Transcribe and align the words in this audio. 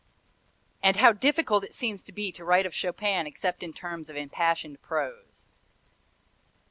And 0.81 0.95
how 0.97 1.11
difficult 1.11 1.63
it 1.63 1.75
seems 1.75 2.01
to 2.01 2.11
be 2.11 2.31
to 2.31 2.43
write 2.43 2.65
of 2.65 2.73
Chopin 2.73 3.27
except 3.27 3.61
in 3.61 3.71
terms 3.71 4.09
of 4.09 4.15
impassioned 4.15 4.81
prose! 4.81 5.49